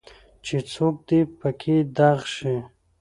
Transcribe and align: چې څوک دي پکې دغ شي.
چې 0.45 0.57
څوک 0.71 0.95
دي 1.07 1.19
پکې 1.39 1.75
دغ 1.97 2.19
شي. 2.35 2.55